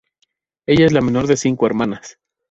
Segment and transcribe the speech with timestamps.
[0.65, 2.17] Ella es la menor de cinco hermanas.